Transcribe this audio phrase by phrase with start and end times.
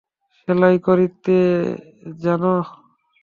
[0.37, 1.37] সেলাই করিতে
[2.19, 2.43] জান।